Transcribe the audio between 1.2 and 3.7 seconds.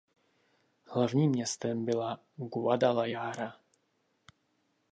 městem byla Guadalajara.